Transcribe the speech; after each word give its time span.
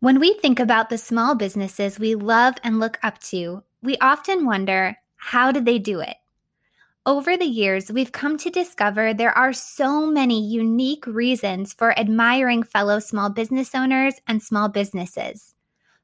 When 0.00 0.20
we 0.20 0.34
think 0.34 0.60
about 0.60 0.90
the 0.90 0.98
small 0.98 1.34
businesses 1.34 1.98
we 1.98 2.14
love 2.14 2.54
and 2.62 2.78
look 2.78 3.00
up 3.02 3.18
to, 3.32 3.64
we 3.82 3.98
often 3.98 4.46
wonder 4.46 4.96
how 5.16 5.50
did 5.50 5.64
they 5.64 5.80
do 5.80 5.98
it? 5.98 6.16
Over 7.04 7.36
the 7.36 7.46
years, 7.46 7.90
we've 7.90 8.12
come 8.12 8.36
to 8.38 8.50
discover 8.50 9.12
there 9.12 9.36
are 9.36 9.52
so 9.52 10.06
many 10.06 10.46
unique 10.46 11.04
reasons 11.04 11.72
for 11.72 11.98
admiring 11.98 12.62
fellow 12.62 13.00
small 13.00 13.28
business 13.28 13.74
owners 13.74 14.14
and 14.28 14.40
small 14.40 14.68
businesses. 14.68 15.56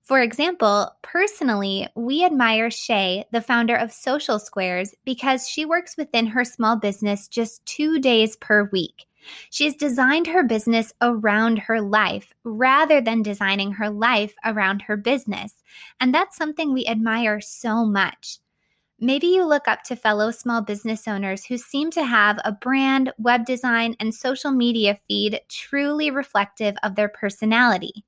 For 0.03 0.21
example, 0.21 0.91
personally, 1.03 1.87
we 1.95 2.25
admire 2.25 2.73
Shay, 2.73 3.27
the 3.31 3.41
founder 3.41 3.77
of 3.77 3.93
Social 3.93 4.41
Squares, 4.41 4.93
because 5.05 5.49
she 5.49 5.65
works 5.65 5.97
within 5.97 6.27
her 6.27 6.45
small 6.45 6.75
business 6.75 7.29
just 7.29 7.65
two 7.65 8.01
days 8.01 8.35
per 8.35 8.65
week. 8.65 9.07
She's 9.51 9.75
designed 9.75 10.27
her 10.27 10.43
business 10.43 10.93
around 11.01 11.59
her 11.61 11.81
life 11.81 12.33
rather 12.45 13.01
than 13.01 13.23
designing 13.23 13.73
her 13.73 13.91
life 13.91 14.35
around 14.45 14.83
her 14.83 14.97
business. 14.97 15.63
And 16.01 16.15
that's 16.15 16.37
something 16.37 16.73
we 16.73 16.87
admire 16.87 17.41
so 17.41 17.85
much. 17.85 18.39
Maybe 19.01 19.27
you 19.27 19.45
look 19.45 19.67
up 19.67 19.83
to 19.85 19.97
fellow 19.97 20.31
small 20.31 20.63
business 20.63 21.09
owners 21.09 21.45
who 21.45 21.59
seem 21.59 21.91
to 21.93 22.05
have 22.05 22.39
a 22.45 22.53
brand, 22.53 23.13
web 23.19 23.45
design, 23.45 23.97
and 23.99 24.15
social 24.15 24.53
media 24.53 24.99
feed 25.09 25.41
truly 25.49 26.11
reflective 26.11 26.77
of 26.83 26.95
their 26.95 27.09
personality. 27.09 28.05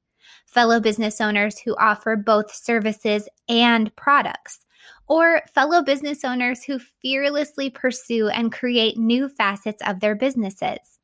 Fellow 0.47 0.81
business 0.81 1.21
owners 1.21 1.59
who 1.59 1.77
offer 1.77 2.17
both 2.17 2.55
services 2.55 3.29
and 3.49 3.95
products 3.97 4.61
or 5.09 5.43
fellow 5.55 5.83
business 5.83 6.25
owners 6.25 6.65
who 6.65 6.79
fearlessly 6.79 7.71
pursue 7.71 8.29
and 8.29 8.53
create 8.53 8.97
new 8.97 9.29
facets 9.29 9.83
of 9.87 10.01
their 10.01 10.15
businesses. 10.15 10.96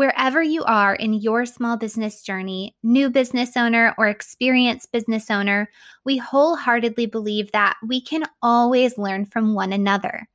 Wherever 0.00 0.42
you 0.42 0.64
are 0.64 0.94
in 0.94 1.12
your 1.12 1.44
small 1.44 1.76
business 1.76 2.22
journey, 2.22 2.74
new 2.82 3.10
business 3.10 3.54
owner 3.54 3.94
or 3.98 4.08
experienced 4.08 4.90
business 4.92 5.30
owner, 5.30 5.68
we 6.06 6.16
wholeheartedly 6.16 7.04
believe 7.04 7.52
that 7.52 7.76
we 7.86 8.00
can 8.00 8.24
always 8.40 8.96
learn 8.96 9.26
from 9.26 9.52
one 9.52 9.74
another. 9.74 10.26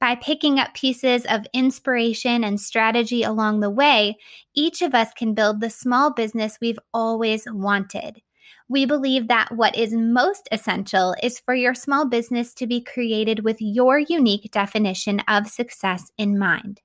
By 0.00 0.16
picking 0.16 0.58
up 0.58 0.74
pieces 0.74 1.24
of 1.26 1.46
inspiration 1.54 2.42
and 2.42 2.60
strategy 2.60 3.22
along 3.22 3.60
the 3.60 3.70
way, 3.70 4.16
each 4.54 4.82
of 4.82 4.92
us 4.92 5.12
can 5.16 5.34
build 5.34 5.60
the 5.60 5.70
small 5.70 6.12
business 6.12 6.58
we've 6.60 6.80
always 6.92 7.44
wanted. 7.46 8.20
We 8.68 8.86
believe 8.86 9.28
that 9.28 9.52
what 9.52 9.76
is 9.76 9.94
most 9.94 10.48
essential 10.50 11.14
is 11.22 11.38
for 11.38 11.54
your 11.54 11.74
small 11.76 12.08
business 12.08 12.52
to 12.54 12.66
be 12.66 12.80
created 12.80 13.44
with 13.44 13.58
your 13.60 14.00
unique 14.00 14.50
definition 14.50 15.20
of 15.28 15.46
success 15.46 16.10
in 16.18 16.40
mind. 16.40 16.80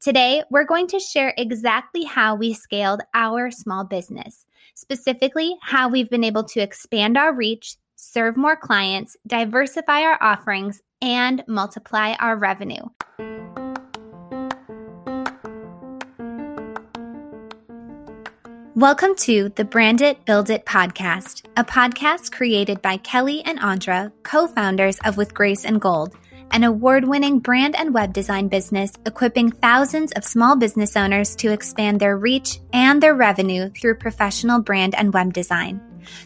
Today, 0.00 0.42
we're 0.50 0.64
going 0.64 0.86
to 0.88 1.00
share 1.00 1.32
exactly 1.38 2.04
how 2.04 2.34
we 2.34 2.52
scaled 2.52 3.00
our 3.14 3.50
small 3.50 3.82
business, 3.82 4.44
specifically, 4.74 5.56
how 5.62 5.88
we've 5.88 6.10
been 6.10 6.22
able 6.22 6.44
to 6.44 6.60
expand 6.60 7.16
our 7.16 7.34
reach, 7.34 7.76
serve 7.96 8.36
more 8.36 8.56
clients, 8.56 9.16
diversify 9.26 10.02
our 10.02 10.22
offerings, 10.22 10.82
and 11.00 11.42
multiply 11.48 12.12
our 12.20 12.36
revenue. 12.36 12.84
Welcome 18.74 19.14
to 19.16 19.48
the 19.56 19.64
Brand 19.64 20.02
It, 20.02 20.26
Build 20.26 20.50
It 20.50 20.66
podcast, 20.66 21.46
a 21.56 21.64
podcast 21.64 22.32
created 22.32 22.82
by 22.82 22.98
Kelly 22.98 23.42
and 23.46 23.58
Andra, 23.60 24.12
co 24.22 24.46
founders 24.46 24.98
of 25.06 25.16
With 25.16 25.32
Grace 25.32 25.64
and 25.64 25.80
Gold 25.80 26.14
an 26.50 26.64
award 26.64 27.04
winning 27.06 27.38
brand 27.38 27.76
and 27.76 27.92
web 27.94 28.12
design 28.12 28.48
business 28.48 28.92
equipping 29.06 29.50
thousands 29.50 30.12
of 30.12 30.24
small 30.24 30.56
business 30.56 30.96
owners 30.96 31.36
to 31.36 31.52
expand 31.52 32.00
their 32.00 32.16
reach 32.16 32.60
and 32.72 33.02
their 33.02 33.14
revenue 33.14 33.70
through 33.70 33.96
professional 33.96 34.60
brand 34.60 34.94
and 34.94 35.12
web 35.12 35.32
design. 35.32 35.80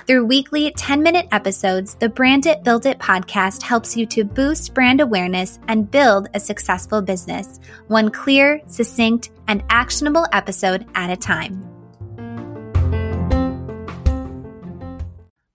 Through 0.07 0.27
weekly 0.27 0.73
10 0.77 1.03
minute 1.03 1.29
episodes, 1.33 1.95
the 1.95 2.09
Brand 2.09 2.47
It 2.47 2.63
Build 2.65 2.87
It 2.87 2.99
podcast 2.99 3.63
helps 3.63 3.97
you 3.97 4.07
to 4.07 4.25
boost 4.25 4.75
brand 4.75 5.01
awareness 5.01 5.59
and 5.69 5.91
build 5.91 6.29
a 6.35 6.41
successful 6.41 7.01
business, 7.01 7.61
one 7.89 8.11
clear, 8.11 8.61
succinct, 8.67 9.31
and 9.49 9.63
actionable 9.71 10.27
episode 10.33 10.87
at 10.95 11.11
a 11.11 11.17
time. 11.17 11.70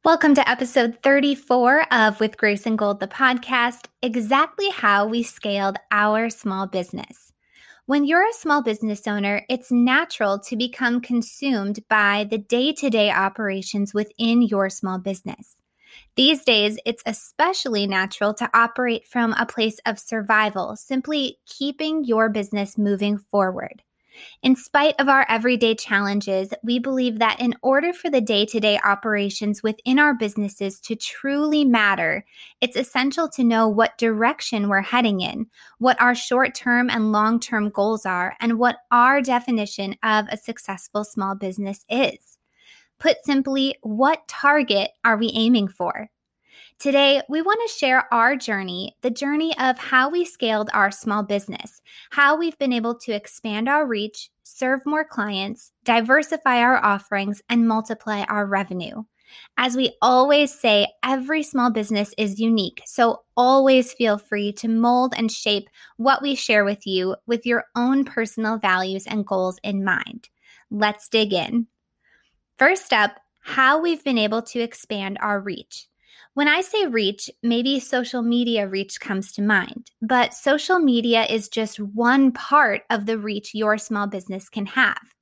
Welcome 0.06 0.36
to 0.36 0.48
episode 0.48 1.00
34 1.02 1.92
of 1.92 2.20
With 2.20 2.38
Grace 2.38 2.68
and 2.68 2.78
Gold, 2.78 3.00
the 3.00 3.08
podcast, 3.08 3.88
exactly 4.04 4.70
how 4.70 5.08
we 5.08 5.24
scaled 5.24 5.78
our 5.90 6.30
small 6.30 6.68
business. 6.68 7.34
When 7.88 8.06
you're 8.06 8.22
a 8.22 8.34
small 8.34 8.62
business 8.62 9.08
owner, 9.08 9.44
it's 9.50 9.72
natural 9.72 10.38
to 10.42 10.56
become 10.56 11.02
consumed 11.02 11.80
by 11.90 12.28
the 12.30 12.38
day 12.38 12.72
to 12.74 12.92
day 12.92 13.10
operations 13.10 13.96
within 13.96 14.44
your 14.44 14.70
small 14.70 15.00
business. 15.00 15.56
These 16.16 16.44
days, 16.44 16.78
it's 16.86 17.02
especially 17.08 17.88
natural 17.88 18.36
to 18.36 18.50
operate 18.54 19.08
from 19.08 19.34
a 19.34 19.48
place 19.48 19.80
of 19.88 19.98
survival, 19.98 20.76
simply 20.76 21.38
keeping 21.48 22.04
your 22.04 22.30
business 22.30 22.78
moving 22.78 23.18
forward. 23.18 23.82
In 24.42 24.56
spite 24.56 24.96
of 25.00 25.10
our 25.10 25.26
everyday 25.30 25.76
challenges, 25.76 26.54
we 26.64 26.80
believe 26.80 27.20
that 27.20 27.40
in 27.40 27.56
order 27.62 27.94
for 27.94 28.10
the 28.10 28.22
day 28.22 28.46
to 28.46 28.60
day 28.60 28.80
operations 28.84 29.64
within 29.64 30.00
our 30.00 30.14
businesses 30.14 30.80
to 30.82 30.96
truly 30.96 31.66
matter, 31.66 32.26
it's 32.62 32.76
essential 32.76 33.28
to 33.30 33.44
know 33.44 33.68
what 33.68 33.98
direction 33.98 34.70
we're 34.70 34.82
heading 34.82 35.22
in, 35.22 35.48
what 35.80 36.00
our 36.02 36.16
short 36.16 36.56
term 36.56 36.90
and 36.90 37.12
long 37.12 37.40
term 37.40 37.70
goals 37.70 38.06
are, 38.06 38.36
and 38.40 38.60
what 38.60 38.78
our 38.92 39.22
definition 39.22 39.96
of 40.04 40.26
a 40.30 40.38
successful 40.38 41.04
small 41.04 41.36
business 41.36 41.86
is. 41.90 42.38
Put 43.00 43.18
simply, 43.24 43.76
what 43.82 44.28
target 44.28 44.92
are 45.04 45.18
we 45.18 45.32
aiming 45.34 45.68
for? 45.68 46.10
Today, 46.78 47.22
we 47.30 47.42
want 47.42 47.60
to 47.66 47.74
share 47.74 48.14
our 48.14 48.36
journey, 48.36 48.96
the 49.02 49.10
journey 49.10 49.58
of 49.60 49.78
how 49.78 50.10
we 50.10 50.26
scaled 50.26 50.70
our 50.74 50.92
small 50.92 51.24
business, 51.24 51.82
how 52.12 52.36
we've 52.38 52.58
been 52.58 52.74
able 52.74 52.96
to 53.00 53.14
expand 53.14 53.70
our 53.70 53.88
reach, 53.88 54.30
serve 54.44 54.82
more 54.86 55.06
clients, 55.06 55.72
diversify 55.86 56.60
our 56.60 56.84
offerings, 56.84 57.42
and 57.50 57.68
multiply 57.68 58.24
our 58.24 58.46
revenue. 58.46 59.04
As 59.58 59.76
we 59.76 59.96
always 60.02 60.54
say, 60.54 60.88
every 61.02 61.44
small 61.44 61.72
business 61.72 62.14
is 62.18 62.40
unique, 62.40 62.82
so 62.86 63.24
always 63.38 63.94
feel 63.94 64.18
free 64.18 64.52
to 64.54 64.68
mold 64.68 65.14
and 65.18 65.32
shape 65.32 65.70
what 65.98 66.22
we 66.22 66.36
share 66.36 66.66
with 66.66 66.86
you 66.86 67.16
with 67.26 67.46
your 67.46 67.66
own 67.76 68.04
personal 68.04 68.58
values 68.58 69.08
and 69.08 69.26
goals 69.26 69.60
in 69.64 69.84
mind. 69.84 70.30
Let's 70.70 71.08
dig 71.08 71.34
in. 71.34 71.68
First 72.60 72.94
up, 72.94 73.18
how 73.42 73.82
we've 73.82 74.04
been 74.04 74.18
able 74.18 74.42
to 74.42 74.60
expand 74.60 75.18
our 75.22 75.40
reach. 75.40 75.88
When 76.34 76.48
I 76.48 76.62
say 76.62 76.86
reach, 76.88 77.30
maybe 77.44 77.80
social 77.80 78.22
media 78.22 78.68
reach 78.68 79.00
comes 79.00 79.32
to 79.34 79.42
mind, 79.42 79.92
but 80.02 80.34
social 80.34 80.80
media 80.80 81.26
is 81.26 81.48
just 81.50 81.80
one 81.80 82.32
part 82.32 82.84
of 82.90 83.06
the 83.06 83.18
reach 83.18 83.54
your 83.54 83.78
small 83.78 84.08
business 84.08 84.50
can 84.50 84.66
have. 84.66 85.16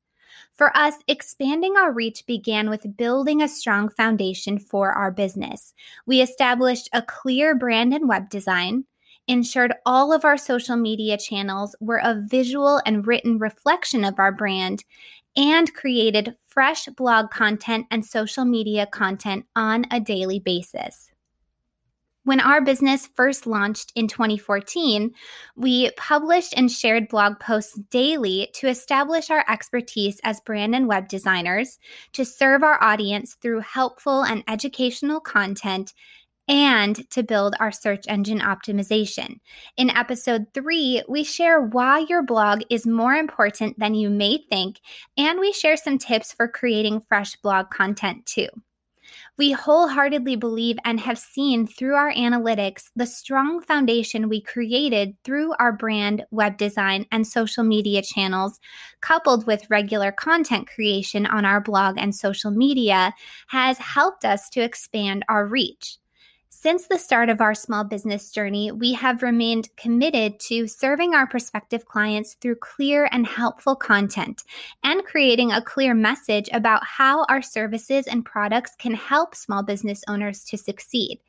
For 0.54 0.76
us, 0.78 0.96
expanding 1.08 1.78
our 1.78 1.92
reach 1.92 2.26
began 2.28 2.70
with 2.70 2.98
building 2.98 3.42
a 3.42 3.48
strong 3.48 3.90
foundation 3.90 4.60
for 4.60 4.92
our 4.92 5.12
business. 5.12 5.74
We 6.06 6.22
established 6.22 6.90
a 6.94 7.02
clear 7.02 7.56
brand 7.56 7.94
and 7.94 8.08
web 8.08 8.30
design, 8.30 8.86
ensured 9.28 9.74
all 9.86 10.14
of 10.14 10.26
our 10.26 10.38
social 10.38 10.76
media 10.76 11.18
channels 11.18 11.76
were 11.80 12.02
a 12.04 12.22
visual 12.28 12.82
and 12.86 13.08
written 13.08 13.40
reflection 13.40 14.04
of 14.04 14.20
our 14.20 14.32
brand, 14.32 14.84
and 15.36 15.74
created 15.74 16.36
fresh 16.48 16.86
blog 16.86 17.32
content 17.32 17.88
and 17.92 18.06
social 18.06 18.46
media 18.46 18.86
content 18.86 19.46
on 19.56 19.86
a 19.92 20.00
daily 20.00 20.40
basis. 20.40 21.12
When 22.26 22.40
our 22.40 22.62
business 22.62 23.10
first 23.16 23.46
launched 23.46 23.92
in 23.96 24.08
2014, 24.08 25.12
we 25.58 25.92
published 25.98 26.54
and 26.56 26.72
shared 26.72 27.10
blog 27.10 27.38
posts 27.42 27.78
daily 27.90 28.50
to 28.54 28.70
establish 28.70 29.30
our 29.30 29.44
expertise 29.50 30.22
as 30.24 30.40
brand 30.40 30.74
and 30.74 30.88
web 30.88 31.10
designers, 31.10 31.80
to 32.14 32.24
serve 32.24 32.64
our 32.64 32.82
audience 32.82 33.34
through 33.34 33.60
helpful 33.60 34.24
and 34.24 34.42
educational 34.48 35.20
content, 35.20 35.94
and 36.48 37.10
to 37.12 37.24
build 37.24 37.56
our 37.60 37.72
search 37.72 38.06
engine 38.08 38.40
optimization. 38.40 39.38
In 39.78 39.90
episode 39.90 40.48
three, 40.54 41.04
we 41.08 41.24
share 41.24 41.62
why 41.62 42.06
your 42.10 42.24
blog 42.24 42.62
is 42.70 42.86
more 42.86 43.14
important 43.14 43.80
than 43.80 43.96
you 43.96 44.10
may 44.10 44.40
think, 44.50 44.80
and 45.18 45.40
we 45.40 45.54
share 45.54 45.78
some 45.78 45.98
tips 45.98 46.34
for 46.34 46.48
creating 46.48 47.02
fresh 47.02 47.36
blog 47.38 47.70
content 47.70 48.26
too. 48.26 48.48
We 49.38 49.52
wholeheartedly 49.52 50.36
believe 50.36 50.78
and 50.86 51.00
have 51.00 51.18
seen 51.18 51.66
through 51.66 51.96
our 51.96 52.14
analytics 52.14 52.92
the 52.96 53.06
strong 53.06 53.62
foundation 53.62 54.30
we 54.30 54.42
created 54.42 55.16
through 55.24 55.54
our 55.60 55.72
brand, 55.72 56.24
web 56.32 56.58
design, 56.58 57.06
and 57.12 57.26
social 57.26 57.64
media 57.64 58.02
channels, 58.02 58.60
coupled 59.02 59.48
with 59.48 59.70
regular 59.70 60.12
content 60.12 60.68
creation 60.68 61.26
on 61.26 61.46
our 61.46 61.62
blog 61.62 61.98
and 61.98 62.16
social 62.16 62.52
media, 62.52 63.14
has 63.48 63.78
helped 63.80 64.24
us 64.24 64.50
to 64.50 64.62
expand 64.62 65.26
our 65.28 65.48
reach. 65.48 65.98
Since 66.64 66.88
the 66.88 66.98
start 66.98 67.28
of 67.28 67.42
our 67.42 67.54
small 67.54 67.84
business 67.84 68.32
journey, 68.32 68.72
we 68.72 68.94
have 68.94 69.22
remained 69.22 69.68
committed 69.76 70.40
to 70.48 70.66
serving 70.66 71.14
our 71.14 71.28
prospective 71.28 71.84
clients 71.84 72.36
through 72.36 72.56
clear 72.56 73.10
and 73.12 73.28
helpful 73.28 73.76
content 73.76 74.44
and 74.82 75.04
creating 75.04 75.52
a 75.52 75.62
clear 75.62 75.94
message 75.94 76.50
about 76.54 76.86
how 76.86 77.26
our 77.26 77.42
services 77.42 78.08
and 78.08 78.24
products 78.24 78.78
can 78.80 78.94
help 78.94 79.36
small 79.36 79.62
business 79.62 80.06
owners 80.08 80.46
to 80.46 80.58
succeed. 80.58 81.20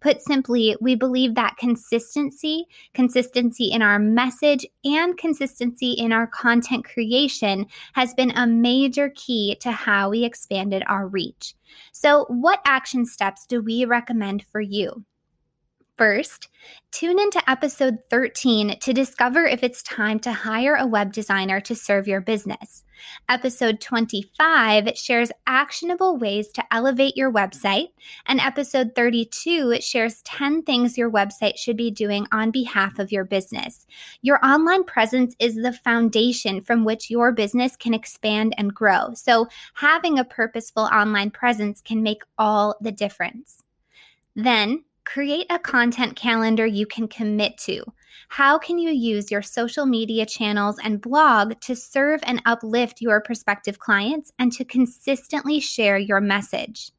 Put 0.00 0.22
simply, 0.22 0.76
we 0.80 0.94
believe 0.94 1.34
that 1.34 1.56
consistency, 1.58 2.66
consistency 2.94 3.66
in 3.66 3.82
our 3.82 3.98
message, 3.98 4.66
and 4.84 5.16
consistency 5.16 5.92
in 5.92 6.12
our 6.12 6.26
content 6.26 6.84
creation 6.84 7.66
has 7.92 8.14
been 8.14 8.30
a 8.30 8.46
major 8.46 9.10
key 9.14 9.56
to 9.60 9.70
how 9.70 10.10
we 10.10 10.24
expanded 10.24 10.82
our 10.86 11.06
reach. 11.06 11.54
So, 11.92 12.24
what 12.28 12.60
action 12.64 13.04
steps 13.04 13.46
do 13.46 13.62
we 13.62 13.84
recommend 13.84 14.44
for 14.44 14.60
you? 14.60 15.04
First, 16.00 16.48
tune 16.92 17.20
into 17.20 17.42
episode 17.46 17.98
13 18.08 18.78
to 18.80 18.94
discover 18.94 19.44
if 19.44 19.62
it's 19.62 19.82
time 19.82 20.18
to 20.20 20.32
hire 20.32 20.74
a 20.74 20.86
web 20.86 21.12
designer 21.12 21.60
to 21.60 21.74
serve 21.74 22.08
your 22.08 22.22
business. 22.22 22.84
Episode 23.28 23.82
25 23.82 24.96
shares 24.96 25.30
actionable 25.46 26.16
ways 26.16 26.48
to 26.52 26.64
elevate 26.72 27.18
your 27.18 27.30
website, 27.30 27.88
and 28.24 28.40
episode 28.40 28.92
32 28.96 29.82
shares 29.82 30.22
10 30.22 30.62
things 30.62 30.96
your 30.96 31.10
website 31.10 31.58
should 31.58 31.76
be 31.76 31.90
doing 31.90 32.26
on 32.32 32.50
behalf 32.50 32.98
of 32.98 33.12
your 33.12 33.24
business. 33.24 33.86
Your 34.22 34.42
online 34.42 34.84
presence 34.84 35.36
is 35.38 35.56
the 35.56 35.74
foundation 35.84 36.62
from 36.62 36.86
which 36.86 37.10
your 37.10 37.30
business 37.30 37.76
can 37.76 37.92
expand 37.92 38.54
and 38.56 38.72
grow. 38.72 39.12
So, 39.12 39.48
having 39.74 40.18
a 40.18 40.24
purposeful 40.24 40.84
online 40.84 41.30
presence 41.30 41.82
can 41.82 42.02
make 42.02 42.22
all 42.38 42.76
the 42.80 42.90
difference. 42.90 43.62
Then, 44.34 44.84
Create 45.04 45.46
a 45.50 45.58
content 45.58 46.16
calendar 46.16 46.66
you 46.66 46.86
can 46.86 47.08
commit 47.08 47.58
to. 47.58 47.82
How 48.28 48.58
can 48.58 48.78
you 48.78 48.90
use 48.90 49.30
your 49.30 49.42
social 49.42 49.86
media 49.86 50.26
channels 50.26 50.78
and 50.82 51.00
blog 51.00 51.60
to 51.62 51.74
serve 51.74 52.20
and 52.24 52.42
uplift 52.46 53.00
your 53.00 53.20
prospective 53.20 53.78
clients 53.78 54.32
and 54.38 54.52
to 54.52 54.64
consistently 54.64 55.58
share 55.58 55.98
your 55.98 56.20
message? 56.20 56.92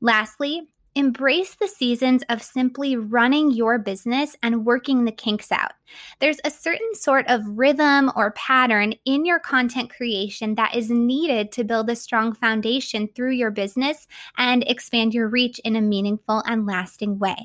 Lastly, 0.00 0.68
Embrace 0.94 1.54
the 1.54 1.68
seasons 1.68 2.22
of 2.28 2.42
simply 2.42 2.96
running 2.96 3.50
your 3.50 3.78
business 3.78 4.36
and 4.42 4.66
working 4.66 5.04
the 5.04 5.12
kinks 5.12 5.50
out. 5.50 5.72
There's 6.20 6.40
a 6.44 6.50
certain 6.50 6.94
sort 6.94 7.26
of 7.28 7.46
rhythm 7.46 8.12
or 8.14 8.32
pattern 8.32 8.92
in 9.06 9.24
your 9.24 9.38
content 9.38 9.88
creation 9.88 10.54
that 10.56 10.74
is 10.74 10.90
needed 10.90 11.50
to 11.52 11.64
build 11.64 11.88
a 11.88 11.96
strong 11.96 12.34
foundation 12.34 13.08
through 13.14 13.32
your 13.32 13.50
business 13.50 14.06
and 14.36 14.64
expand 14.66 15.14
your 15.14 15.28
reach 15.28 15.58
in 15.60 15.76
a 15.76 15.80
meaningful 15.80 16.42
and 16.46 16.66
lasting 16.66 17.18
way. 17.18 17.36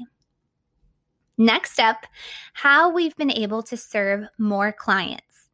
Next 1.38 1.79
up, 1.79 2.05
how 2.51 2.91
we've 2.91 3.15
been 3.15 3.31
able 3.31 3.63
to 3.63 3.77
serve 3.77 4.25
more 4.38 4.73
clients. 4.73 5.46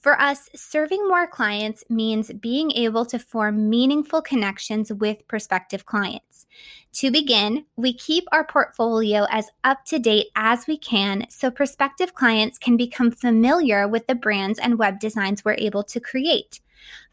For 0.00 0.18
us, 0.18 0.48
serving 0.56 1.06
more 1.06 1.26
clients 1.26 1.84
means 1.90 2.32
being 2.32 2.72
able 2.72 3.04
to 3.04 3.18
form 3.18 3.68
meaningful 3.68 4.22
connections 4.22 4.90
with 4.90 5.28
prospective 5.28 5.84
clients. 5.84 6.46
To 6.94 7.10
begin, 7.10 7.66
we 7.76 7.92
keep 7.92 8.24
our 8.32 8.46
portfolio 8.46 9.26
as 9.30 9.50
up 9.62 9.84
to 9.86 9.98
date 9.98 10.28
as 10.34 10.66
we 10.66 10.78
can 10.78 11.26
so 11.28 11.50
prospective 11.50 12.14
clients 12.14 12.56
can 12.58 12.78
become 12.78 13.10
familiar 13.10 13.86
with 13.86 14.06
the 14.06 14.14
brands 14.14 14.58
and 14.58 14.78
web 14.78 15.00
designs 15.00 15.44
we're 15.44 15.54
able 15.58 15.84
to 15.84 16.00
create. 16.00 16.60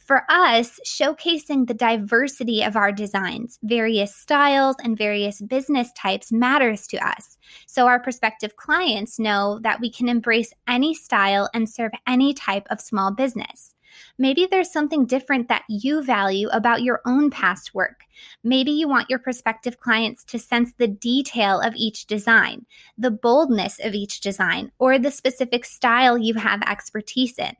For 0.07 0.23
us, 0.29 0.79
showcasing 0.85 1.67
the 1.67 1.73
diversity 1.73 2.63
of 2.63 2.77
our 2.77 2.93
designs, 2.93 3.59
various 3.61 4.15
styles, 4.15 4.77
and 4.81 4.97
various 4.97 5.41
business 5.41 5.91
types 5.97 6.31
matters 6.31 6.87
to 6.87 6.97
us. 7.05 7.37
So 7.65 7.87
our 7.87 7.99
prospective 7.99 8.55
clients 8.55 9.19
know 9.19 9.59
that 9.63 9.81
we 9.81 9.91
can 9.91 10.07
embrace 10.07 10.53
any 10.65 10.93
style 10.93 11.49
and 11.53 11.69
serve 11.69 11.91
any 12.07 12.33
type 12.33 12.65
of 12.69 12.79
small 12.79 13.11
business. 13.11 13.75
Maybe 14.17 14.47
there's 14.49 14.71
something 14.71 15.05
different 15.05 15.49
that 15.49 15.65
you 15.67 16.01
value 16.01 16.47
about 16.53 16.83
your 16.83 17.01
own 17.05 17.29
past 17.29 17.75
work. 17.75 18.05
Maybe 18.45 18.71
you 18.71 18.87
want 18.87 19.09
your 19.09 19.19
prospective 19.19 19.81
clients 19.81 20.23
to 20.25 20.39
sense 20.39 20.71
the 20.71 20.87
detail 20.87 21.59
of 21.59 21.75
each 21.75 22.05
design, 22.05 22.65
the 22.97 23.11
boldness 23.11 23.77
of 23.83 23.93
each 23.93 24.21
design, 24.21 24.71
or 24.79 24.97
the 24.97 25.11
specific 25.11 25.65
style 25.65 26.17
you 26.17 26.35
have 26.35 26.61
expertise 26.61 27.37
in. 27.37 27.57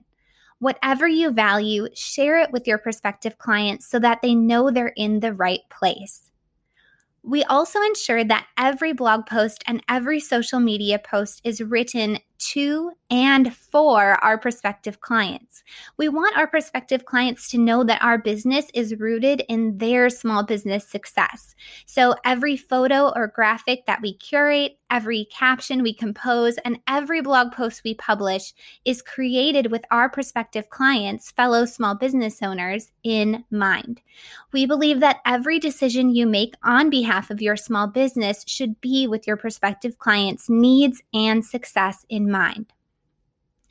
Whatever 0.59 1.07
you 1.07 1.31
value, 1.31 1.87
share 1.93 2.39
it 2.39 2.51
with 2.51 2.67
your 2.67 2.77
prospective 2.77 3.37
clients 3.37 3.87
so 3.87 3.99
that 3.99 4.21
they 4.21 4.33
know 4.33 4.71
they're 4.71 4.93
in 4.95 5.19
the 5.19 5.33
right 5.33 5.61
place. 5.69 6.31
We 7.23 7.43
also 7.43 7.81
ensure 7.81 8.23
that 8.23 8.47
every 8.57 8.93
blog 8.93 9.25
post 9.25 9.61
and 9.67 9.83
every 9.89 10.21
social 10.21 10.61
media 10.61 10.97
post 10.97 11.41
is 11.43 11.59
written 11.61 12.19
to 12.39 12.91
and 13.09 13.53
for 13.53 14.13
our 14.23 14.37
prospective 14.37 15.01
clients. 15.01 15.63
We 15.97 16.07
want 16.07 16.37
our 16.37 16.47
prospective 16.47 17.03
clients 17.03 17.49
to 17.51 17.57
know 17.57 17.83
that 17.83 18.01
our 18.01 18.17
business 18.17 18.67
is 18.73 18.95
rooted 18.97 19.43
in 19.49 19.77
their 19.77 20.09
small 20.09 20.43
business 20.43 20.87
success. 20.87 21.53
So 21.85 22.15
every 22.23 22.55
photo 22.55 23.11
or 23.13 23.27
graphic 23.27 23.85
that 23.87 24.01
we 24.01 24.13
curate, 24.13 24.77
every 24.89 25.25
caption 25.31 25.83
we 25.83 25.93
compose, 25.93 26.57
and 26.59 26.79
every 26.87 27.21
blog 27.21 27.51
post 27.51 27.81
we 27.83 27.93
publish 27.95 28.53
is 28.85 29.01
created 29.01 29.71
with 29.71 29.83
our 29.91 30.09
prospective 30.09 30.69
clients, 30.69 31.31
fellow 31.31 31.65
small 31.65 31.95
business 31.95 32.41
owners, 32.41 32.91
in 33.03 33.43
mind. 33.51 34.01
We 34.51 34.65
believe 34.65 34.99
that 34.99 35.21
every 35.25 35.59
decision 35.59 36.15
you 36.15 36.25
make 36.25 36.55
on 36.63 36.89
behalf 36.89 37.29
of 37.29 37.41
your 37.41 37.55
small 37.55 37.87
business 37.87 38.43
should 38.47 38.79
be 38.81 39.07
with 39.07 39.27
your 39.27 39.37
prospective 39.37 39.97
clients' 39.97 40.49
needs 40.49 41.01
and 41.13 41.45
success 41.45 42.05
in 42.09 42.29
mind. 42.31 42.73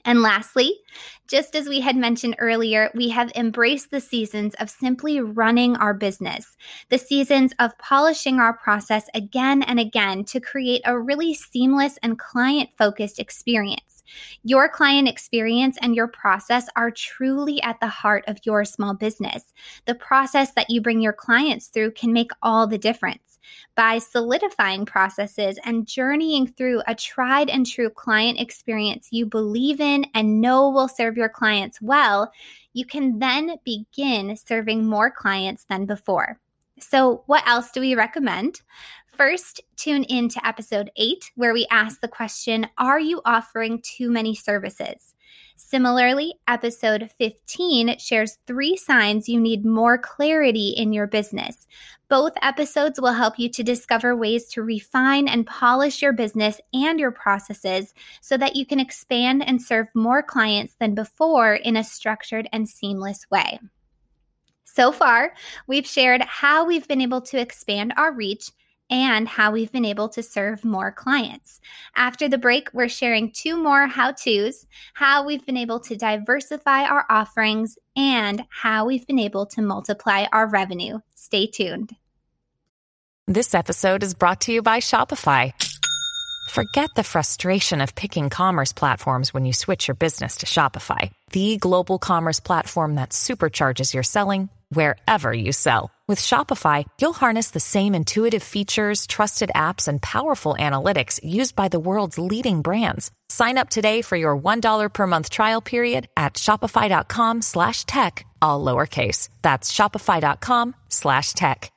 And 0.07 0.23
lastly, 0.23 0.79
just 1.27 1.57
as 1.57 1.69
we 1.69 1.81
had 1.81 1.97
mentioned 1.97 2.37
earlier, 2.39 2.91
we 2.95 3.09
have 3.09 3.33
embraced 3.35 3.91
the 3.91 4.01
seasons 4.01 4.55
of 4.55 4.71
simply 4.71 5.21
running 5.21 5.77
our 5.77 5.93
business, 5.93 6.57
the 6.91 6.99
seasons 6.99 7.53
of 7.59 7.77
polishing 7.79 8.39
our 8.39 8.57
process 8.57 9.09
again 9.15 9.65
and 9.65 9.81
again 9.81 10.23
to 10.27 10.41
create 10.41 10.83
a 10.85 10.99
really 10.99 11.35
seamless 11.35 11.99
and 12.05 12.21
client 12.21 12.71
focused 12.79 13.19
experience. 13.19 14.05
Your 14.45 14.69
client 14.69 15.09
experience 15.09 15.77
and 15.83 15.97
your 15.97 16.07
process 16.07 16.69
are 16.77 16.93
truly 16.93 17.61
at 17.63 17.81
the 17.81 17.89
heart 17.89 18.23
of 18.29 18.39
your 18.45 18.65
small 18.65 18.95
business. 18.95 19.53
The 19.87 19.97
process 19.97 20.53
that 20.53 20.71
you 20.71 20.81
bring 20.81 21.01
your 21.01 21.13
clients 21.13 21.67
through 21.67 21.91
can 21.93 22.13
make 22.13 22.31
all 22.41 22.69
the 22.69 22.79
difference 22.79 23.36
by 23.75 23.99
solidifying 23.99 24.87
processes 24.87 25.59
and 25.65 25.87
journeying 25.87 26.47
through 26.47 26.83
a 26.87 26.95
tried 26.95 27.49
and 27.49 27.67
true 27.67 27.91
client 27.91 28.41
experience 28.41 29.09
you 29.11 29.27
believe 29.27 29.81
in 29.81 30.07
and 30.15 30.41
know 30.41 30.71
will 30.71 30.89
serve 30.89 31.17
your 31.17 31.29
clients 31.29 31.81
well, 31.81 32.33
you 32.73 32.85
can 32.85 33.19
then 33.19 33.57
begin 33.65 34.37
serving 34.37 34.87
more 34.87 35.11
clients 35.11 35.65
than 35.69 35.87
before. 35.87 36.39
So, 36.79 37.23
what 37.27 37.47
else 37.49 37.71
do 37.71 37.81
we 37.81 37.95
recommend? 37.95 38.61
First, 39.07 39.63
tune 39.77 40.05
in 40.05 40.29
to 40.29 40.47
episode 40.47 40.91
eight, 40.97 41.31
where 41.37 41.55
we 41.55 41.67
ask 41.71 42.03
the 42.03 42.09
question 42.09 42.69
Are 42.77 43.01
you 43.01 43.23
offering 43.25 43.81
too 43.83 44.11
many 44.11 44.35
services? 44.35 45.15
Similarly, 45.57 46.35
episode 46.47 47.11
15 47.19 47.99
shares 47.99 48.39
three 48.47 48.77
signs 48.77 49.29
you 49.29 49.41
need 49.41 49.65
more 49.65 49.99
clarity 49.99 50.69
in 50.69 50.93
your 50.93 51.07
business. 51.07 51.67
Both 52.09 52.35
episodes 52.43 53.01
will 53.01 53.13
help 53.13 53.39
you 53.39 53.49
to 53.49 53.65
discover 53.65 54.15
ways 54.15 54.47
to 54.51 54.63
refine 54.63 55.27
and 55.29 55.47
polish 55.47 56.03
your 56.03 56.13
business 56.13 56.61
and 56.73 57.01
your 57.01 57.11
processes 57.11 57.95
so 58.21 58.37
that 58.37 58.55
you 58.55 58.65
can 58.65 58.79
expand 58.79 59.43
and 59.47 59.61
serve 59.61 59.89
more 59.95 60.23
clients 60.23 60.75
than 60.79 60.95
before 60.95 61.55
in 61.55 61.77
a 61.77 61.83
structured 61.83 62.49
and 62.53 62.69
seamless 62.69 63.29
way. 63.31 63.59
So 64.65 64.93
far, 64.93 65.33
we've 65.67 65.87
shared 65.87 66.21
how 66.23 66.67
we've 66.67 66.87
been 66.87 67.01
able 67.01 67.23
to 67.23 67.41
expand 67.41 67.95
our 67.97 68.13
reach 68.13 68.51
and 68.91 69.27
how 69.27 69.51
we've 69.51 69.73
been 69.73 69.85
able 69.85 70.09
to 70.11 70.23
serve 70.23 70.65
more 70.65 70.93
clients. 70.93 71.61
After 71.97 72.29
the 72.29 72.39
break, 72.39 72.69
we're 72.73 72.89
sharing 72.89 73.31
two 73.33 73.57
more 73.57 73.87
how 73.87 74.13
to's, 74.13 74.67
how 74.95 75.25
we've 75.25 75.45
been 75.45 75.57
able 75.57 75.81
to 75.81 75.97
diversify 75.97 76.85
our 76.85 77.05
offerings, 77.09 77.79
and 77.97 78.45
how 78.49 78.87
we've 78.87 79.07
been 79.07 79.19
able 79.19 79.47
to 79.47 79.63
multiply 79.63 80.27
our 80.33 80.47
revenue. 80.47 81.01
Stay 81.15 81.47
tuned. 81.47 81.97
This 83.27 83.55
episode 83.55 84.05
is 84.05 84.15
brought 84.15 84.43
to 84.43 84.53
you 84.53 84.63
by 84.63 84.79
Shopify. 84.79 85.53
Forget 86.51 86.91
the 86.95 87.03
frustration 87.03 87.81
of 87.81 87.97
picking 87.97 88.31
commerce 88.31 88.73
platforms 88.73 89.35
when 89.35 89.45
you 89.45 89.53
switch 89.53 89.89
your 89.89 89.97
business 89.97 90.37
to 90.37 90.47
Shopify, 90.47 91.11
the 91.33 91.57
global 91.57 91.99
commerce 91.99 92.39
platform 92.39 92.95
that 92.95 93.11
supercharges 93.11 93.93
your 93.93 94.05
selling 94.05 94.49
wherever 94.69 95.33
you 95.33 95.51
sell. 95.51 95.91
With 96.09 96.21
Shopify, 96.21 96.85
you'll 97.01 97.13
harness 97.13 97.51
the 97.51 97.59
same 97.59 97.93
intuitive 97.93 98.43
features, 98.43 99.09
trusted 99.09 99.51
apps, 99.57 99.89
and 99.89 100.01
powerful 100.01 100.55
analytics 100.57 101.19
used 101.25 101.57
by 101.57 101.67
the 101.67 101.81
world's 101.81 102.17
leading 102.17 102.63
brands. 102.63 103.11
Sign 103.29 103.59
up 103.59 103.71
today 103.71 104.03
for 104.03 104.15
your 104.15 104.39
$1 104.39 104.93
per 104.93 105.07
month 105.09 105.31
trial 105.31 105.61
period 105.61 106.07
at 106.17 106.35
shopify.com 106.35 107.43
slash 107.43 107.85
tech, 107.87 108.25
all 108.41 108.65
lowercase. 108.65 109.31
That's 109.43 109.73
shopify.com 109.73 110.77
slash 110.89 111.33
tech. 111.33 111.73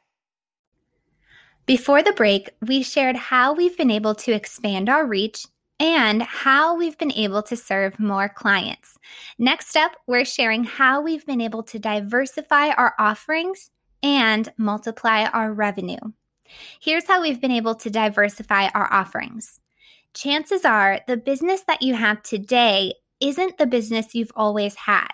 Before 1.66 2.04
the 2.04 2.14
break, 2.14 2.52
we 2.62 2.84
shared 2.84 3.16
how 3.16 3.54
we've 3.54 3.78
been 3.78 3.92
able 3.92 4.14
to 4.14 4.32
expand 4.32 4.90
our 4.90 5.08
reach 5.08 5.48
and 5.80 6.22
how 6.22 6.76
we've 6.78 6.98
been 7.00 7.14
able 7.14 7.42
to 7.44 7.56
serve 7.56 8.00
more 8.00 8.30
clients. 8.30 9.00
Next 9.40 9.76
up, 9.76 9.94
we're 10.06 10.26
sharing 10.26 10.66
how 10.66 11.02
we've 11.02 11.26
been 11.26 11.42
able 11.42 11.64
to 11.64 11.80
diversify 11.80 12.70
our 12.70 12.94
offerings 13.00 13.72
and 14.04 14.52
multiply 14.58 15.26
our 15.26 15.54
revenue. 15.54 16.00
Here's 16.82 17.08
how 17.08 17.22
we've 17.22 17.42
been 17.42 17.52
able 17.52 17.76
to 17.76 17.90
diversify 17.90 18.70
our 18.70 18.92
offerings. 18.92 19.60
Chances 20.14 20.66
are 20.66 21.02
the 21.08 21.18
business 21.18 21.62
that 21.68 21.82
you 21.82 21.94
have 21.96 22.24
today 22.24 22.94
isn't 23.20 23.58
the 23.58 23.68
business 23.68 24.16
you've 24.16 24.32
always 24.36 24.76
had. 24.76 25.12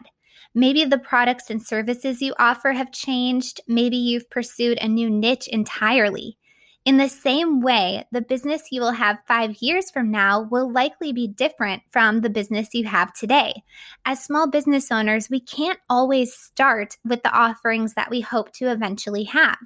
Maybe 0.54 0.86
the 0.86 0.98
products 0.98 1.50
and 1.50 1.62
services 1.62 2.22
you 2.22 2.34
offer 2.40 2.72
have 2.72 2.92
changed. 2.92 3.60
Maybe 3.68 3.98
you've 3.98 4.30
pursued 4.30 4.78
a 4.80 4.88
new 4.88 5.10
niche 5.10 5.50
entirely. 5.50 6.38
In 6.86 6.98
the 6.98 7.10
same 7.10 7.62
way, 7.62 8.06
the 8.12 8.22
business 8.22 8.68
you 8.70 8.80
will 8.80 8.92
have 8.92 9.18
five 9.28 9.56
years 9.60 9.90
from 9.90 10.12
now 10.12 10.44
will 10.44 10.72
likely 10.72 11.12
be 11.12 11.28
different 11.28 11.82
from 11.90 12.22
the 12.22 12.30
business 12.30 12.76
you 12.76 12.86
have 12.86 13.12
today. 13.12 13.64
As 14.06 14.24
small 14.24 14.48
business 14.48 14.92
owners, 14.92 15.28
we 15.28 15.40
can't 15.40 15.80
always 15.90 16.38
start 16.38 16.98
with 17.04 17.24
the 17.24 17.36
offerings 17.36 17.96
that 17.96 18.12
we 18.12 18.22
hope 18.22 18.52
to 18.54 18.72
eventually 18.72 19.24
have. 19.24 19.58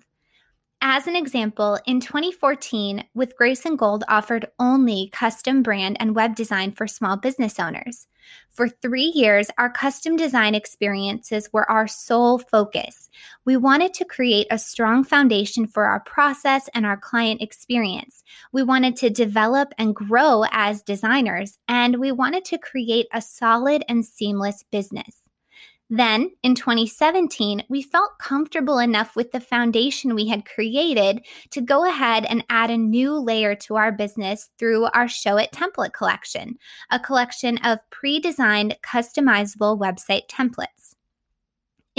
As 0.81 1.07
an 1.07 1.15
example, 1.17 1.77
in 1.85 1.99
2014, 1.99 3.03
with 3.13 3.35
Grace 3.35 3.65
and 3.65 3.77
Gold 3.77 4.05
offered 4.07 4.47
only 4.59 5.09
custom 5.11 5.61
brand 5.61 5.97
and 5.99 6.15
web 6.15 6.35
design 6.35 6.71
for 6.71 6.87
small 6.87 7.17
business 7.17 7.59
owners. 7.59 8.07
For 8.49 8.69
three 8.69 9.11
years, 9.13 9.49
our 9.57 9.69
custom 9.69 10.15
design 10.15 10.55
experiences 10.55 11.49
were 11.51 11.69
our 11.69 11.85
sole 11.85 12.37
focus. 12.37 13.09
We 13.43 13.57
wanted 13.57 13.93
to 13.95 14.05
create 14.05 14.47
a 14.51 14.57
strong 14.57 15.03
foundation 15.03 15.67
for 15.67 15.83
our 15.83 15.99
process 15.99 16.69
and 16.73 16.85
our 16.85 16.97
client 16.97 17.41
experience. 17.41 18.23
We 18.53 18.63
wanted 18.63 18.95
to 18.97 19.09
develop 19.09 19.73
and 19.77 19.93
grow 19.93 20.45
as 20.49 20.81
designers, 20.81 21.59
and 21.67 21.97
we 21.97 22.13
wanted 22.13 22.45
to 22.45 22.57
create 22.57 23.07
a 23.13 23.21
solid 23.21 23.83
and 23.89 24.05
seamless 24.05 24.63
business. 24.71 25.28
Then 25.89 26.31
in 26.43 26.53
2017, 26.53 27.63
we 27.67 27.81
felt 27.81 28.19
comfortable 28.19 28.77
enough 28.77 29.15
with 29.15 29.31
the 29.31 29.39
foundation 29.39 30.13
we 30.13 30.27
had 30.27 30.45
created 30.45 31.25
to 31.49 31.61
go 31.61 31.83
ahead 31.83 32.25
and 32.25 32.45
add 32.49 32.69
a 32.69 32.77
new 32.77 33.15
layer 33.15 33.55
to 33.55 33.75
our 33.75 33.91
business 33.91 34.49
through 34.59 34.85
our 34.85 35.05
Showit 35.05 35.49
template 35.49 35.93
collection, 35.93 36.59
a 36.91 36.99
collection 36.99 37.57
of 37.59 37.79
pre 37.89 38.19
designed 38.19 38.77
customizable 38.83 39.79
website 39.79 40.27
templates. 40.27 40.88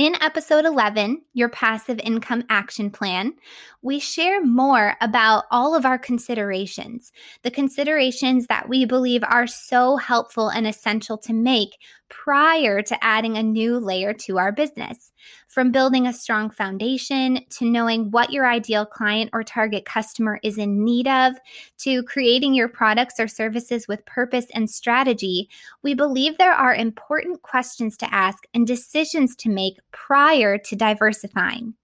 In 0.00 0.14
episode 0.22 0.64
11, 0.64 1.20
Your 1.34 1.50
Passive 1.50 2.00
Income 2.02 2.44
Action 2.48 2.90
Plan, 2.90 3.34
we 3.82 3.98
share 4.00 4.42
more 4.42 4.96
about 5.02 5.44
all 5.50 5.74
of 5.74 5.84
our 5.84 5.98
considerations, 5.98 7.12
the 7.42 7.50
considerations 7.50 8.46
that 8.46 8.66
we 8.66 8.86
believe 8.86 9.22
are 9.22 9.46
so 9.46 9.98
helpful 9.98 10.48
and 10.48 10.66
essential 10.66 11.18
to 11.18 11.34
make 11.34 11.76
prior 12.08 12.80
to 12.80 13.04
adding 13.04 13.36
a 13.36 13.42
new 13.42 13.78
layer 13.78 14.14
to 14.14 14.38
our 14.38 14.52
business. 14.52 15.12
From 15.50 15.72
building 15.72 16.06
a 16.06 16.12
strong 16.12 16.50
foundation 16.50 17.44
to 17.58 17.68
knowing 17.68 18.12
what 18.12 18.30
your 18.30 18.46
ideal 18.46 18.86
client 18.86 19.30
or 19.32 19.42
target 19.42 19.84
customer 19.84 20.38
is 20.44 20.58
in 20.58 20.84
need 20.84 21.08
of, 21.08 21.34
to 21.78 22.04
creating 22.04 22.54
your 22.54 22.68
products 22.68 23.18
or 23.18 23.26
services 23.26 23.88
with 23.88 24.06
purpose 24.06 24.46
and 24.54 24.70
strategy, 24.70 25.48
we 25.82 25.92
believe 25.92 26.38
there 26.38 26.52
are 26.52 26.72
important 26.72 27.42
questions 27.42 27.96
to 27.96 28.14
ask 28.14 28.44
and 28.54 28.64
decisions 28.64 29.34
to 29.34 29.48
make 29.48 29.80
prior 29.90 30.56
to 30.56 30.76
diversifying. 30.76 31.74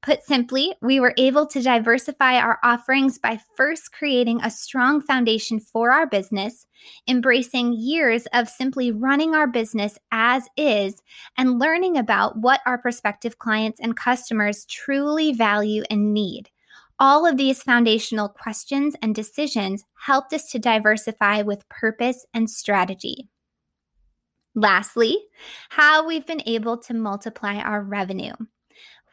Put 0.00 0.22
simply, 0.22 0.74
we 0.80 1.00
were 1.00 1.14
able 1.18 1.44
to 1.46 1.60
diversify 1.60 2.36
our 2.36 2.60
offerings 2.62 3.18
by 3.18 3.40
first 3.56 3.90
creating 3.92 4.40
a 4.40 4.50
strong 4.50 5.00
foundation 5.00 5.58
for 5.58 5.90
our 5.90 6.06
business, 6.06 6.66
embracing 7.08 7.72
years 7.72 8.26
of 8.32 8.48
simply 8.48 8.92
running 8.92 9.34
our 9.34 9.48
business 9.48 9.98
as 10.12 10.48
is, 10.56 11.02
and 11.36 11.58
learning 11.58 11.96
about 11.96 12.38
what 12.38 12.60
our 12.64 12.78
prospective 12.78 13.38
clients 13.38 13.80
and 13.80 13.96
customers 13.96 14.64
truly 14.66 15.32
value 15.32 15.82
and 15.90 16.14
need. 16.14 16.48
All 17.00 17.26
of 17.26 17.36
these 17.36 17.62
foundational 17.62 18.28
questions 18.28 18.94
and 19.02 19.14
decisions 19.14 19.84
helped 19.94 20.32
us 20.32 20.48
to 20.50 20.60
diversify 20.60 21.42
with 21.42 21.68
purpose 21.68 22.24
and 22.32 22.48
strategy. 22.48 23.28
Lastly, 24.54 25.18
how 25.70 26.06
we've 26.06 26.26
been 26.26 26.42
able 26.46 26.78
to 26.78 26.94
multiply 26.94 27.56
our 27.56 27.82
revenue. 27.82 28.34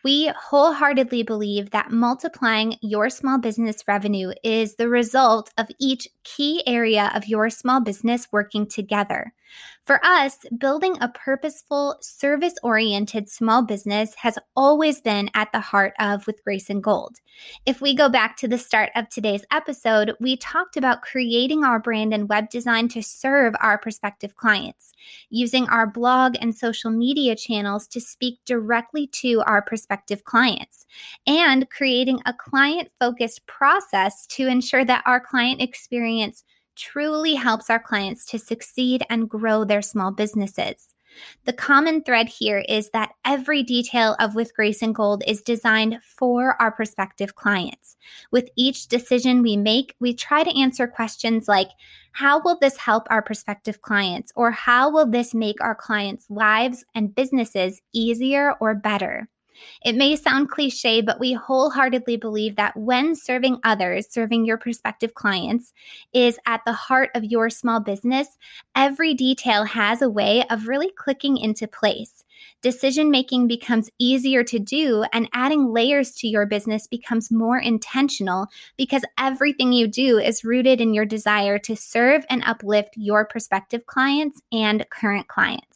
We 0.06 0.32
wholeheartedly 0.38 1.24
believe 1.24 1.72
that 1.72 1.90
multiplying 1.90 2.78
your 2.80 3.10
small 3.10 3.40
business 3.40 3.78
revenue 3.88 4.34
is 4.44 4.76
the 4.76 4.88
result 4.88 5.50
of 5.58 5.68
each 5.80 6.08
key 6.24 6.62
area 6.68 7.12
of 7.16 7.28
your 7.28 7.50
small 7.50 7.82
business 7.82 8.28
working 8.32 8.68
together. 8.68 9.34
For 9.86 10.04
us, 10.04 10.38
building 10.58 10.98
a 11.00 11.10
purposeful, 11.10 11.98
service 12.02 12.56
oriented 12.64 13.30
small 13.30 13.62
business 13.62 14.16
has 14.16 14.40
always 14.56 15.00
been 15.00 15.30
at 15.36 15.52
the 15.52 15.60
heart 15.60 15.94
of 16.00 16.26
With 16.26 16.44
Grace 16.44 16.72
and 16.72 16.82
Gold. 16.82 17.18
If 17.68 17.82
we 17.82 17.94
go 17.94 18.10
back 18.10 18.36
to 18.38 18.48
the 18.48 18.58
start 18.58 18.90
of 18.96 19.10
today's 19.10 19.46
episode, 19.52 20.14
we 20.20 20.38
talked 20.38 20.76
about 20.76 21.04
creating 21.04 21.64
our 21.64 21.80
brand 21.80 22.16
and 22.16 22.28
web 22.28 22.50
design 22.50 22.88
to 22.90 23.04
serve 23.04 23.54
our 23.62 23.78
prospective 23.78 24.36
clients, 24.36 24.92
using 25.30 25.70
our 25.70 25.86
blog 25.86 26.36
and 26.42 26.56
social 26.56 26.90
media 26.90 27.36
channels 27.36 27.88
to 27.90 28.02
speak 28.02 28.40
directly 28.44 29.06
to 29.08 29.44
our 29.46 29.62
prospective 29.62 30.24
clients, 30.24 30.88
and 31.28 31.70
creating 31.70 32.20
a 32.26 32.34
client 32.34 32.90
focused 33.00 33.46
process 33.46 34.26
to 34.28 34.48
ensure 34.48 34.84
that 34.84 35.04
our 35.06 35.20
client 35.20 35.62
experience 35.62 36.44
truly 36.76 37.36
helps 37.36 37.70
our 37.70 37.80
clients 37.80 38.26
to 38.26 38.40
succeed 38.40 39.04
and 39.10 39.30
grow 39.30 39.64
their 39.64 39.82
small 39.82 40.12
businesses. 40.12 40.96
The 41.46 41.54
common 41.54 42.04
thread 42.04 42.28
here 42.28 42.64
is 42.68 42.90
that 42.90 43.14
every 43.24 43.64
detail 43.64 44.16
of 44.20 44.36
With 44.36 44.56
Grace 44.56 44.82
and 44.82 44.94
Gold 44.94 45.24
is 45.28 45.42
designed 45.42 46.00
for 46.04 46.62
our 46.62 46.72
prospective 46.72 47.36
clients. 47.36 47.96
With 48.32 48.50
each 48.56 48.88
decision 48.88 49.42
we 49.42 49.58
make, 49.58 49.96
we 50.00 50.14
try 50.14 50.44
to 50.44 50.60
answer 50.60 50.88
questions 50.88 51.48
like 51.48 51.70
How 52.12 52.42
will 52.42 52.58
this 52.60 52.78
help 52.78 53.08
our 53.10 53.22
prospective 53.22 53.82
clients? 53.82 54.32
Or 54.36 54.52
how 54.52 54.90
will 54.90 55.06
this 55.06 55.34
make 55.34 55.62
our 55.62 55.76
clients' 55.76 56.30
lives 56.30 56.84
and 56.94 57.16
businesses 57.16 57.82
easier 57.94 58.54
or 58.60 58.76
better? 58.76 59.30
It 59.84 59.96
may 59.96 60.16
sound 60.16 60.50
cliche, 60.50 61.02
but 61.02 61.20
we 61.20 61.34
wholeheartedly 61.34 62.18
believe 62.18 62.56
that 62.56 62.76
when 62.76 63.16
serving 63.16 63.60
others, 63.64 64.08
serving 64.10 64.46
your 64.46 64.58
prospective 64.58 65.14
clients, 65.14 65.74
is 66.14 66.40
at 66.46 66.62
the 66.66 66.74
heart 66.74 67.10
of 67.16 67.24
your 67.24 67.50
small 67.50 67.80
business, 67.80 68.38
every 68.76 69.14
detail 69.14 69.64
has 69.64 70.02
a 70.02 70.10
way 70.10 70.44
of 70.50 70.68
really 70.68 70.92
clicking 70.98 71.38
into 71.38 71.68
place. 71.68 72.24
Decision 72.62 73.12
making 73.12 73.48
becomes 73.48 73.90
easier 74.00 74.44
to 74.44 74.60
do, 74.60 75.06
and 75.14 75.30
adding 75.34 75.72
layers 75.72 76.12
to 76.16 76.28
your 76.28 76.46
business 76.46 76.88
becomes 76.88 77.32
more 77.32 77.60
intentional 77.60 78.48
because 78.76 79.04
everything 79.18 79.72
you 79.72 79.88
do 79.88 80.18
is 80.18 80.44
rooted 80.44 80.82
in 80.82 80.94
your 80.94 81.06
desire 81.06 81.60
to 81.60 81.76
serve 81.76 82.26
and 82.30 82.44
uplift 82.44 82.96
your 82.98 83.26
prospective 83.26 83.86
clients 83.86 84.42
and 84.52 84.86
current 84.90 85.28
clients. 85.28 85.75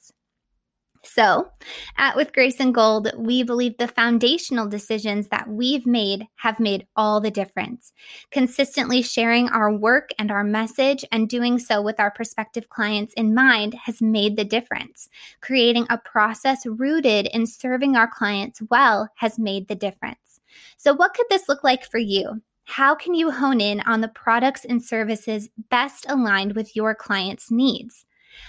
So, 1.03 1.49
at 1.97 2.17
With 2.17 2.33
Grace 2.33 2.59
and 2.59 2.73
Gold, 2.73 3.11
we 3.17 3.41
believe 3.43 3.77
the 3.77 3.87
foundational 3.87 4.67
decisions 4.67 5.29
that 5.29 5.47
we've 5.47 5.85
made 5.85 6.27
have 6.35 6.59
made 6.59 6.87
all 6.95 7.21
the 7.21 7.31
difference. 7.31 7.93
Consistently 8.31 9.01
sharing 9.01 9.47
our 9.49 9.73
work 9.73 10.09
and 10.19 10.29
our 10.29 10.43
message 10.43 11.05
and 11.11 11.29
doing 11.29 11.57
so 11.57 11.81
with 11.81 11.99
our 12.01 12.11
prospective 12.11 12.67
clients 12.67 13.13
in 13.13 13.33
mind 13.33 13.75
has 13.85 14.01
made 14.01 14.35
the 14.35 14.43
difference. 14.43 15.07
Creating 15.39 15.87
a 15.89 15.97
process 15.97 16.65
rooted 16.65 17.27
in 17.27 17.47
serving 17.47 17.95
our 17.95 18.07
clients 18.07 18.61
well 18.69 19.07
has 19.15 19.39
made 19.39 19.69
the 19.69 19.75
difference. 19.75 20.41
So, 20.75 20.93
what 20.93 21.13
could 21.13 21.27
this 21.29 21.47
look 21.47 21.63
like 21.63 21.89
for 21.89 21.97
you? 21.97 22.41
How 22.65 22.93
can 22.93 23.15
you 23.15 23.31
hone 23.31 23.61
in 23.61 23.79
on 23.81 24.01
the 24.01 24.09
products 24.09 24.65
and 24.65 24.83
services 24.83 25.49
best 25.69 26.05
aligned 26.09 26.55
with 26.55 26.75
your 26.75 26.93
clients' 26.93 27.49
needs? 27.49 28.05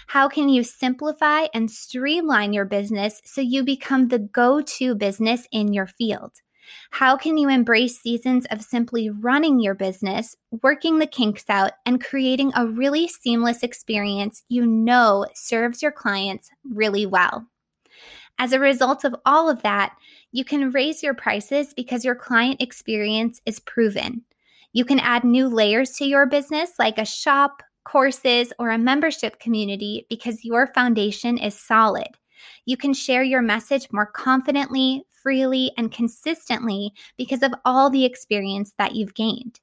How 0.09 0.29
can 0.29 0.49
you 0.49 0.63
simplify 0.63 1.47
and 1.55 1.71
streamline 1.71 2.53
your 2.53 2.65
business 2.65 3.21
so 3.25 3.41
you 3.41 3.63
become 3.63 4.09
the 4.09 4.19
go 4.19 4.61
to 4.61 4.95
business 4.95 5.47
in 5.53 5.73
your 5.73 5.87
field? 5.87 6.33
How 6.91 7.17
can 7.17 7.37
you 7.37 7.49
embrace 7.49 7.99
seasons 8.01 8.47
of 8.47 8.63
simply 8.63 9.11
running 9.11 9.61
your 9.61 9.75
business, 9.75 10.37
working 10.63 10.99
the 10.99 11.07
kinks 11.07 11.45
out, 11.49 11.73
and 11.87 12.03
creating 12.03 12.53
a 12.55 12.67
really 12.67 13.09
seamless 13.09 13.63
experience 13.63 14.45
you 14.49 14.67
know 14.67 15.27
serves 15.35 15.83
your 15.83 15.93
clients 15.93 16.51
really 16.65 17.07
well? 17.07 17.47
As 18.39 18.53
a 18.53 18.61
result 18.61 19.05
of 19.05 19.15
all 19.27 19.51
of 19.51 19.63
that, 19.63 19.95
you 20.33 20.45
can 20.45 20.71
raise 20.71 21.03
your 21.03 21.15
prices 21.15 21.75
because 21.75 22.05
your 22.05 22.15
client 22.15 22.63
experience 22.63 23.41
is 23.45 23.61
proven. 23.61 24.23
You 24.73 24.85
can 24.85 25.01
add 25.01 25.25
new 25.25 25.49
layers 25.49 25.91
to 25.93 26.05
your 26.05 26.27
business 26.27 26.71
like 26.79 26.99
a 26.99 27.05
shop, 27.05 27.63
courses, 27.85 28.53
or 28.59 28.71
a 28.71 28.79
membership 28.79 29.39
community 29.39 30.07
because 30.09 30.45
your 30.45 30.67
foundation 30.69 31.39
is 31.39 31.59
solid. 31.59 32.09
You 32.67 32.77
can 32.77 32.95
share 32.95 33.23
your 33.23 33.43
message 33.43 33.89
more 33.93 34.07
confidently, 34.07 35.05
freely, 35.11 35.73
and 35.77 35.93
consistently 35.93 36.93
because 37.17 37.43
of 37.43 37.53
all 37.65 37.91
the 37.91 38.05
experience 38.05 38.73
that 38.79 38.95
you've 38.95 39.15
gained. 39.15 39.61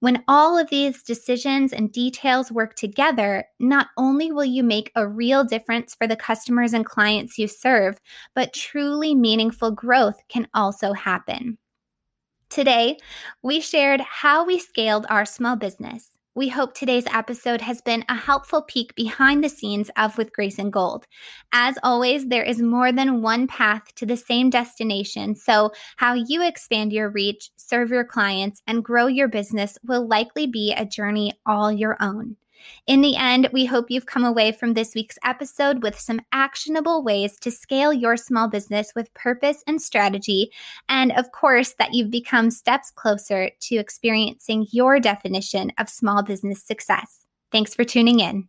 When 0.00 0.24
all 0.26 0.58
of 0.58 0.68
these 0.68 1.04
decisions 1.04 1.72
and 1.72 1.92
details 1.92 2.50
work 2.50 2.74
together, 2.74 3.44
not 3.60 3.86
only 3.96 4.32
will 4.32 4.44
you 4.44 4.64
make 4.64 4.90
a 4.96 5.06
real 5.06 5.44
difference 5.44 5.94
for 5.94 6.08
the 6.08 6.16
customers 6.16 6.72
and 6.72 6.84
clients 6.84 7.38
you 7.38 7.46
serve, 7.46 8.00
but 8.34 8.52
truly 8.52 9.14
meaningful 9.14 9.70
growth 9.70 10.16
can 10.28 10.48
also 10.54 10.92
happen. 10.92 11.56
Today, 12.50 12.98
we 13.44 13.60
shared 13.60 14.00
how 14.00 14.44
we 14.44 14.58
scaled 14.58 15.06
our 15.08 15.24
small 15.24 15.54
business 15.54 16.08
we 16.34 16.48
hope 16.48 16.72
today's 16.72 17.04
episode 17.12 17.60
has 17.60 17.82
been 17.82 18.04
a 18.08 18.14
helpful 18.14 18.62
peek 18.62 18.94
behind 18.94 19.44
the 19.44 19.50
scenes 19.50 19.90
of 19.96 20.16
With 20.16 20.32
Grace 20.32 20.58
and 20.58 20.72
Gold. 20.72 21.06
As 21.52 21.76
always, 21.82 22.26
there 22.26 22.42
is 22.42 22.62
more 22.62 22.90
than 22.90 23.20
one 23.20 23.46
path 23.46 23.94
to 23.96 24.06
the 24.06 24.16
same 24.16 24.48
destination, 24.48 25.34
so 25.34 25.72
how 25.98 26.14
you 26.14 26.42
expand 26.42 26.92
your 26.92 27.10
reach, 27.10 27.50
serve 27.56 27.90
your 27.90 28.04
clients, 28.04 28.62
and 28.66 28.82
grow 28.82 29.08
your 29.08 29.28
business 29.28 29.76
will 29.84 30.08
likely 30.08 30.46
be 30.46 30.72
a 30.72 30.86
journey 30.86 31.32
all 31.44 31.70
your 31.70 31.98
own. 32.00 32.36
In 32.86 33.00
the 33.00 33.16
end, 33.16 33.48
we 33.52 33.64
hope 33.64 33.90
you've 33.90 34.06
come 34.06 34.24
away 34.24 34.52
from 34.52 34.74
this 34.74 34.94
week's 34.94 35.18
episode 35.24 35.82
with 35.82 35.98
some 35.98 36.20
actionable 36.32 37.02
ways 37.02 37.38
to 37.40 37.50
scale 37.50 37.92
your 37.92 38.16
small 38.16 38.48
business 38.48 38.92
with 38.94 39.12
purpose 39.14 39.62
and 39.66 39.80
strategy. 39.80 40.50
And 40.88 41.12
of 41.12 41.32
course, 41.32 41.74
that 41.78 41.94
you've 41.94 42.10
become 42.10 42.50
steps 42.50 42.90
closer 42.90 43.50
to 43.60 43.76
experiencing 43.76 44.66
your 44.70 45.00
definition 45.00 45.72
of 45.78 45.88
small 45.88 46.22
business 46.22 46.62
success. 46.62 47.26
Thanks 47.50 47.74
for 47.74 47.84
tuning 47.84 48.20
in. 48.20 48.48